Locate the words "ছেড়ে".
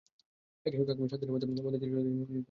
1.63-1.79